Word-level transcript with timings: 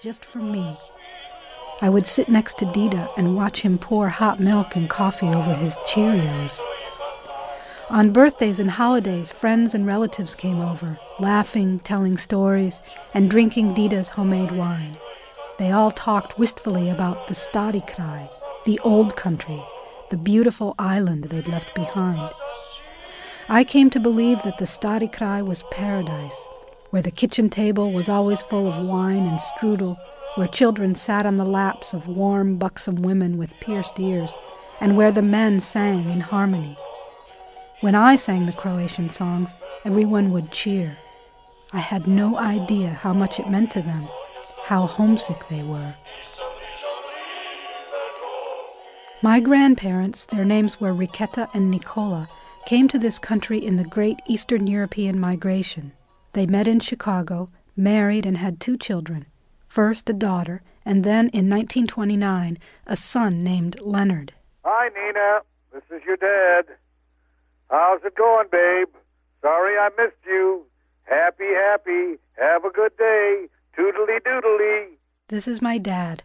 just 0.00 0.24
for 0.24 0.38
me. 0.38 0.76
I 1.80 1.88
would 1.88 2.06
sit 2.06 2.28
next 2.28 2.58
to 2.58 2.66
Dida 2.66 3.10
and 3.16 3.36
watch 3.36 3.60
him 3.60 3.78
pour 3.78 4.08
hot 4.08 4.40
milk 4.40 4.76
and 4.76 4.88
coffee 4.88 5.28
over 5.28 5.54
his 5.54 5.74
Cheerios. 5.86 6.60
On 7.88 8.12
birthdays 8.12 8.58
and 8.60 8.70
holidays, 8.70 9.30
friends 9.30 9.74
and 9.74 9.86
relatives 9.86 10.34
came 10.34 10.60
over, 10.60 10.98
laughing, 11.18 11.78
telling 11.80 12.18
stories, 12.18 12.80
and 13.14 13.30
drinking 13.30 13.74
Dida's 13.74 14.08
homemade 14.08 14.52
wine. 14.52 14.96
They 15.58 15.70
all 15.70 15.90
talked 15.90 16.38
wistfully 16.38 16.90
about 16.90 17.28
the 17.28 17.34
Stari 17.34 17.86
Kraj, 17.86 18.28
the 18.64 18.78
old 18.80 19.16
country, 19.16 19.62
the 20.10 20.16
beautiful 20.16 20.74
island 20.78 21.24
they'd 21.24 21.48
left 21.48 21.74
behind. 21.74 22.32
I 23.48 23.64
came 23.64 23.90
to 23.90 24.00
believe 24.00 24.42
that 24.42 24.58
the 24.58 24.64
Stari 24.64 25.10
Kraj 25.10 25.44
was 25.44 25.62
paradise, 25.70 26.46
where 26.96 27.02
the 27.02 27.10
kitchen 27.10 27.50
table 27.50 27.92
was 27.92 28.08
always 28.08 28.40
full 28.40 28.66
of 28.66 28.86
wine 28.86 29.26
and 29.26 29.38
strudel, 29.38 29.98
where 30.36 30.48
children 30.48 30.94
sat 30.94 31.26
on 31.26 31.36
the 31.36 31.44
laps 31.44 31.92
of 31.92 32.08
warm, 32.08 32.56
buxom 32.56 33.02
women 33.02 33.36
with 33.36 33.50
pierced 33.60 34.00
ears, 34.00 34.32
and 34.80 34.96
where 34.96 35.12
the 35.12 35.20
men 35.20 35.60
sang 35.60 36.08
in 36.08 36.20
harmony. 36.20 36.74
When 37.82 37.94
I 37.94 38.16
sang 38.16 38.46
the 38.46 38.52
Croatian 38.52 39.10
songs, 39.10 39.54
everyone 39.84 40.32
would 40.32 40.50
cheer. 40.50 40.96
I 41.70 41.80
had 41.80 42.06
no 42.06 42.38
idea 42.38 42.88
how 42.88 43.12
much 43.12 43.38
it 43.38 43.50
meant 43.50 43.70
to 43.72 43.82
them, 43.82 44.08
how 44.64 44.86
homesick 44.86 45.48
they 45.50 45.62
were. 45.62 45.94
My 49.20 49.38
grandparents, 49.38 50.24
their 50.24 50.46
names 50.46 50.80
were 50.80 50.94
Riketa 50.94 51.50
and 51.52 51.70
Nikola, 51.70 52.30
came 52.64 52.88
to 52.88 52.98
this 52.98 53.18
country 53.18 53.58
in 53.62 53.76
the 53.76 53.84
great 53.84 54.20
Eastern 54.26 54.66
European 54.66 55.20
migration. 55.20 55.92
They 56.36 56.44
met 56.44 56.68
in 56.68 56.80
Chicago, 56.80 57.48
married, 57.78 58.26
and 58.26 58.36
had 58.36 58.60
two 58.60 58.76
children 58.76 59.24
first 59.68 60.10
a 60.10 60.12
daughter, 60.12 60.60
and 60.84 61.02
then 61.02 61.30
in 61.30 61.48
1929 61.48 62.58
a 62.86 62.94
son 62.94 63.38
named 63.40 63.80
Leonard. 63.80 64.34
Hi, 64.62 64.90
Neenah. 64.90 65.40
This 65.72 65.84
is 65.90 66.04
your 66.04 66.18
dad. 66.18 66.66
How's 67.70 68.04
it 68.04 68.16
going, 68.16 68.48
babe? 68.52 68.88
Sorry 69.40 69.78
I 69.78 69.88
missed 69.96 70.26
you. 70.26 70.66
Happy, 71.04 71.54
happy. 71.70 72.18
Have 72.38 72.66
a 72.66 72.70
good 72.70 72.94
day. 72.98 73.46
Toodly 73.74 74.20
doodly. 74.20 74.88
This 75.28 75.48
is 75.48 75.62
my 75.62 75.78
dad. 75.78 76.22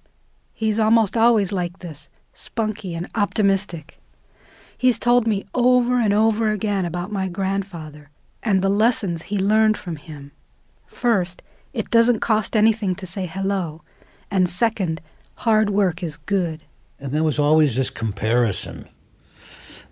He's 0.53 0.77
almost 0.77 1.15
always 1.15 1.53
like 1.53 1.79
this, 1.79 2.09
spunky 2.33 2.95
and 2.95 3.07
optimistic. 3.15 3.97
He's 4.77 4.99
told 4.99 5.25
me 5.25 5.45
over 5.53 6.01
and 6.01 6.13
over 6.13 6.49
again 6.49 6.83
about 6.83 7.13
my 7.13 7.29
grandfather 7.29 8.09
and 8.43 8.61
the 8.61 8.69
lessons 8.69 9.23
he 9.23 9.37
learned 9.37 9.77
from 9.77 9.95
him. 9.95 10.31
First, 10.85 11.41
it 11.73 11.89
doesn't 11.89 12.19
cost 12.19 12.55
anything 12.55 12.95
to 12.95 13.05
say 13.05 13.25
hello, 13.25 13.81
and 14.29 14.49
second, 14.49 15.01
hard 15.35 15.69
work 15.69 16.03
is 16.03 16.17
good. 16.17 16.61
And 16.99 17.11
there 17.11 17.23
was 17.23 17.39
always 17.39 17.75
this 17.75 17.89
comparison 17.89 18.87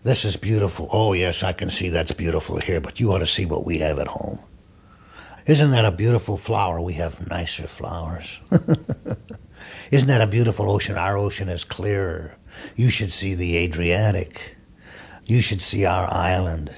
this 0.04 0.24
is 0.24 0.38
beautiful. 0.38 0.88
Oh, 0.92 1.12
yes, 1.12 1.44
I 1.44 1.52
can 1.52 1.70
see 1.70 1.90
that's 1.90 2.14
beautiful 2.14 2.58
here, 2.58 2.80
but 2.80 3.00
you 3.00 3.12
ought 3.12 3.20
to 3.20 3.26
see 3.26 3.46
what 3.46 3.66
we 3.66 3.80
have 3.80 4.00
at 4.00 4.08
home. 4.08 4.40
Isn't 5.46 5.72
that 5.72 5.84
a 5.84 5.92
beautiful 5.92 6.38
flower? 6.38 6.80
We 6.80 6.94
have 6.94 7.28
nicer 7.28 7.68
flowers. 7.68 8.40
Isn't 9.92 10.08
that 10.08 10.22
a 10.22 10.28
beautiful 10.28 10.70
ocean? 10.70 10.98
Our 10.98 11.18
ocean 11.18 11.50
is 11.50 11.64
clearer. 11.66 12.36
You 12.76 12.90
should 12.90 13.12
see 13.12 13.36
the 13.36 13.58
Adriatic. 13.58 14.56
You 15.26 15.42
should 15.42 15.60
see 15.60 15.86
our 15.86 16.12
island. 16.14 16.72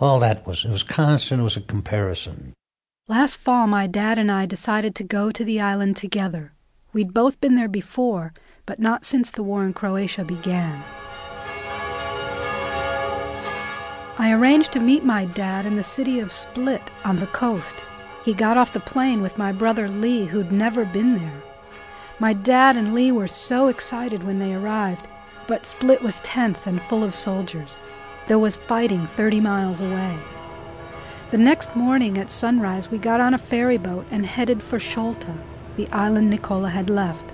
All 0.00 0.18
that 0.20 0.46
was, 0.46 0.64
it 0.64 0.70
was 0.70 0.82
constant, 0.82 1.40
it 1.40 1.44
was 1.44 1.56
a 1.56 1.60
comparison. 1.60 2.54
Last 3.08 3.36
fall, 3.36 3.66
my 3.66 3.86
dad 3.86 4.18
and 4.18 4.30
I 4.30 4.46
decided 4.46 4.94
to 4.96 5.04
go 5.04 5.30
to 5.30 5.44
the 5.44 5.60
island 5.60 5.96
together. 5.96 6.52
We'd 6.92 7.14
both 7.14 7.40
been 7.40 7.54
there 7.54 7.68
before, 7.68 8.32
but 8.66 8.78
not 8.78 9.04
since 9.04 9.30
the 9.30 9.42
war 9.42 9.64
in 9.64 9.72
Croatia 9.72 10.24
began. 10.24 10.84
I 14.18 14.30
arranged 14.32 14.72
to 14.72 14.80
meet 14.80 15.04
my 15.04 15.24
dad 15.24 15.66
in 15.66 15.76
the 15.76 15.82
city 15.82 16.20
of 16.20 16.30
Split 16.30 16.82
on 17.04 17.18
the 17.18 17.26
coast. 17.28 17.74
He 18.24 18.34
got 18.34 18.56
off 18.56 18.72
the 18.72 18.80
plane 18.80 19.20
with 19.22 19.38
my 19.38 19.52
brother 19.52 19.88
Lee, 19.88 20.26
who'd 20.26 20.52
never 20.52 20.84
been 20.84 21.18
there. 21.18 21.42
My 22.18 22.32
dad 22.32 22.76
and 22.76 22.94
Lee 22.94 23.10
were 23.10 23.26
so 23.26 23.68
excited 23.68 24.22
when 24.22 24.38
they 24.38 24.54
arrived, 24.54 25.08
but 25.48 25.66
Split 25.66 26.02
was 26.02 26.20
tense 26.20 26.66
and 26.66 26.80
full 26.82 27.02
of 27.02 27.14
soldiers. 27.14 27.80
There 28.28 28.38
was 28.38 28.56
fighting 28.56 29.06
30 29.06 29.40
miles 29.40 29.80
away. 29.80 30.18
The 31.30 31.38
next 31.38 31.74
morning 31.74 32.18
at 32.18 32.30
sunrise, 32.30 32.90
we 32.90 32.98
got 32.98 33.20
on 33.20 33.34
a 33.34 33.38
ferry 33.38 33.78
boat 33.78 34.06
and 34.10 34.24
headed 34.24 34.62
for 34.62 34.78
Sholta, 34.78 35.36
the 35.76 35.88
island 35.88 36.30
Nikola 36.30 36.70
had 36.70 36.88
left. 36.88 37.32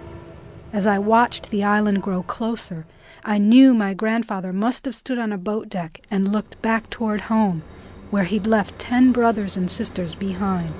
As 0.72 0.86
I 0.86 0.98
watched 0.98 1.50
the 1.50 1.64
island 1.64 2.02
grow 2.02 2.22
closer, 2.22 2.86
I 3.24 3.38
knew 3.38 3.74
my 3.74 3.94
grandfather 3.94 4.52
must 4.52 4.84
have 4.84 4.94
stood 4.94 5.18
on 5.18 5.32
a 5.32 5.38
boat 5.38 5.68
deck 5.68 6.00
and 6.10 6.32
looked 6.32 6.60
back 6.62 6.88
toward 6.90 7.22
home, 7.22 7.62
where 8.10 8.24
he'd 8.24 8.46
left 8.46 8.78
ten 8.78 9.12
brothers 9.12 9.56
and 9.56 9.70
sisters 9.70 10.14
behind. 10.14 10.74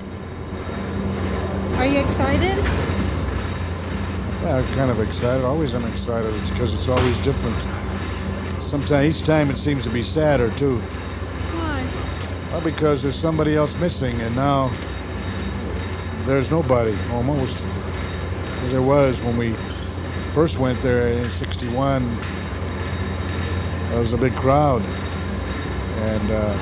Are 1.77 1.85
you 1.85 1.99
excited? 1.99 2.57
Yeah, 4.41 4.65
kind 4.73 4.89
of 4.89 4.99
excited. 4.99 5.43
Always 5.43 5.73
I'm 5.73 5.85
excited 5.85 6.33
because 6.49 6.73
it's 6.73 6.87
always 6.87 7.17
different. 7.19 7.61
Sometimes 8.59 9.19
each 9.19 9.25
time 9.25 9.49
it 9.49 9.57
seems 9.57 9.83
to 9.83 9.89
be 9.89 10.01
sadder 10.01 10.49
too. 10.51 10.77
Why? 10.79 11.87
Well, 12.51 12.61
because 12.61 13.01
there's 13.01 13.15
somebody 13.15 13.55
else 13.55 13.75
missing, 13.75 14.21
and 14.21 14.35
now 14.35 14.71
there's 16.25 16.51
nobody 16.51 16.97
almost 17.11 17.65
as 18.63 18.71
there 18.71 18.81
was 18.81 19.21
when 19.21 19.37
we 19.37 19.53
first 20.33 20.59
went 20.59 20.79
there 20.79 21.07
in 21.07 21.25
'61 21.25 22.17
there 23.89 23.99
was 23.99 24.13
a 24.13 24.17
big 24.17 24.35
crowd, 24.35 24.85
and 24.85 26.31
uh, 26.31 26.55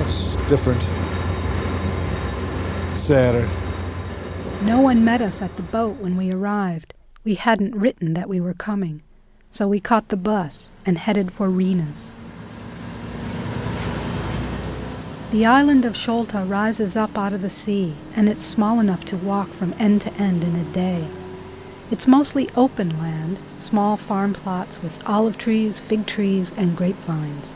it's 0.00 0.36
different, 0.48 0.82
sadder. 2.98 3.48
No 4.62 4.80
one 4.80 5.04
met 5.04 5.20
us 5.22 5.40
at 5.40 5.54
the 5.56 5.62
boat 5.62 5.98
when 5.98 6.16
we 6.16 6.32
arrived. 6.32 6.94
We 7.22 7.36
hadn't 7.36 7.76
written 7.76 8.14
that 8.14 8.28
we 8.28 8.40
were 8.40 8.54
coming, 8.54 9.02
so 9.56 9.66
we 9.66 9.80
caught 9.80 10.10
the 10.10 10.16
bus 10.18 10.68
and 10.84 10.98
headed 10.98 11.32
for 11.32 11.48
Rina's. 11.48 12.10
The 15.30 15.46
island 15.46 15.86
of 15.86 15.94
Sholta 15.94 16.44
rises 16.46 16.94
up 16.94 17.16
out 17.16 17.32
of 17.32 17.40
the 17.40 17.48
sea, 17.48 17.94
and 18.14 18.28
it's 18.28 18.44
small 18.44 18.80
enough 18.80 19.06
to 19.06 19.16
walk 19.16 19.54
from 19.54 19.74
end 19.78 20.02
to 20.02 20.12
end 20.14 20.44
in 20.44 20.56
a 20.56 20.72
day. 20.74 21.08
It's 21.90 22.06
mostly 22.06 22.50
open 22.54 22.98
land, 22.98 23.38
small 23.58 23.96
farm 23.96 24.34
plots 24.34 24.82
with 24.82 24.92
olive 25.06 25.38
trees, 25.38 25.78
fig 25.78 26.04
trees, 26.04 26.52
and 26.58 26.76
grapevines. 26.76 27.54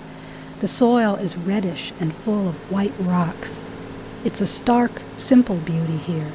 The 0.61 0.69
soil 0.69 1.17
is 1.17 1.37
reddish 1.37 1.93
and 2.01 2.15
full 2.15 2.49
of 2.49 2.71
white 2.73 2.95
rocks. 2.99 3.61
It's 4.25 4.41
a 4.41 4.47
stark, 4.47 5.03
simple 5.17 5.57
beauty 5.57 5.99
here. 5.99 6.33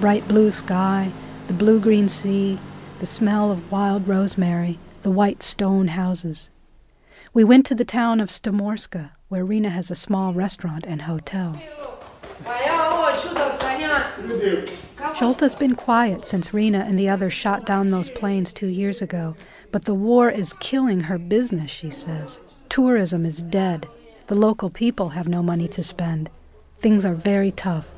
Bright 0.00 0.28
blue 0.28 0.52
sky, 0.52 1.10
the 1.48 1.54
blue 1.54 1.80
green 1.80 2.08
sea, 2.08 2.60
the 3.00 3.06
smell 3.06 3.50
of 3.50 3.72
wild 3.72 4.06
rosemary, 4.06 4.78
the 5.02 5.10
white 5.10 5.42
stone 5.42 5.88
houses. 5.88 6.50
We 7.32 7.44
went 7.44 7.66
to 7.66 7.74
the 7.74 7.84
town 7.84 8.20
of 8.20 8.30
Stomorska, 8.30 9.10
where 9.28 9.44
Rina 9.44 9.70
has 9.70 9.90
a 9.90 9.94
small 9.94 10.32
restaurant 10.32 10.84
and 10.86 11.02
hotel. 11.02 11.60
Sholta's 15.14 15.54
been 15.54 15.74
quiet 15.74 16.26
since 16.26 16.54
Rina 16.54 16.80
and 16.80 16.98
the 16.98 17.08
others 17.08 17.32
shot 17.32 17.66
down 17.66 17.90
those 17.90 18.10
planes 18.10 18.52
two 18.52 18.66
years 18.66 19.02
ago, 19.02 19.36
but 19.72 19.84
the 19.84 19.94
war 19.94 20.28
is 20.28 20.52
killing 20.54 21.00
her 21.00 21.18
business, 21.18 21.70
she 21.70 21.90
says. 21.90 22.40
Tourism 22.68 23.24
is 23.26 23.42
dead. 23.42 23.88
The 24.28 24.34
local 24.34 24.70
people 24.70 25.10
have 25.10 25.28
no 25.28 25.42
money 25.42 25.68
to 25.68 25.82
spend. 25.82 26.30
Things 26.78 27.04
are 27.04 27.14
very 27.14 27.50
tough. 27.50 27.88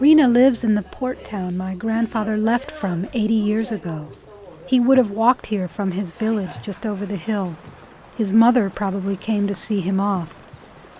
Rina 0.00 0.26
lives 0.26 0.64
in 0.64 0.74
the 0.74 0.82
port 0.82 1.24
town 1.24 1.56
my 1.56 1.76
grandfather 1.76 2.36
left 2.36 2.72
from 2.72 3.06
80 3.12 3.32
years 3.32 3.70
ago. 3.70 4.08
He 4.66 4.80
would 4.80 4.98
have 4.98 5.12
walked 5.12 5.46
here 5.46 5.68
from 5.68 5.92
his 5.92 6.10
village 6.10 6.60
just 6.60 6.84
over 6.84 7.06
the 7.06 7.16
hill. 7.16 7.56
His 8.16 8.32
mother 8.32 8.70
probably 8.70 9.16
came 9.16 9.46
to 9.46 9.54
see 9.54 9.80
him 9.80 10.00
off. 10.00 10.34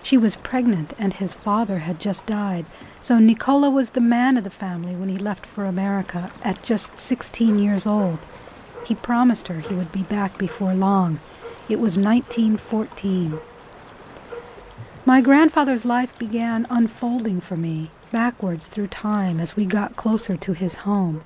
She 0.01 0.17
was 0.17 0.37
pregnant 0.37 0.93
and 0.97 1.13
his 1.13 1.33
father 1.33 1.79
had 1.79 1.99
just 1.99 2.25
died, 2.25 2.65
so 3.01 3.19
Nikola 3.19 3.69
was 3.69 3.89
the 3.89 4.01
man 4.01 4.37
of 4.37 4.45
the 4.45 4.49
family 4.49 4.95
when 4.95 5.09
he 5.09 5.17
left 5.17 5.45
for 5.45 5.65
America 5.65 6.31
at 6.41 6.63
just 6.63 6.97
16 6.97 7.59
years 7.59 7.85
old. 7.85 8.19
He 8.85 8.95
promised 8.95 9.49
her 9.49 9.59
he 9.59 9.75
would 9.75 9.91
be 9.91 10.03
back 10.03 10.37
before 10.37 10.73
long. 10.73 11.19
It 11.67 11.81
was 11.81 11.97
1914. 11.97 13.39
My 15.05 15.19
grandfather's 15.19 15.83
life 15.83 16.17
began 16.17 16.65
unfolding 16.69 17.41
for 17.41 17.57
me, 17.57 17.91
backwards 18.15 18.69
through 18.69 18.87
time 18.87 19.41
as 19.41 19.57
we 19.57 19.65
got 19.65 19.97
closer 19.97 20.37
to 20.37 20.53
his 20.53 20.75
home. 20.87 21.21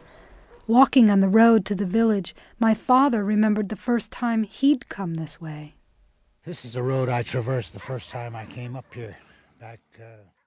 Walking 0.66 1.12
on 1.12 1.20
the 1.20 1.28
road 1.28 1.64
to 1.68 1.76
the 1.76 1.86
village, 1.86 2.34
my 2.58 2.74
father 2.74 3.24
remembered 3.24 3.70
the 3.70 3.76
first 3.76 4.12
time 4.12 4.42
he'd 4.42 4.90
come 4.90 5.14
this 5.14 5.40
way. 5.40 5.76
This 6.46 6.66
is 6.66 6.74
the 6.74 6.82
road 6.82 7.08
I 7.08 7.22
traversed 7.22 7.74
the 7.74 7.80
first 7.80 8.10
time 8.10 8.36
I 8.36 8.48
came 8.48 8.76
up 8.76 8.92
here, 8.92 9.16
back 9.60 9.82
uh, 10.00 10.30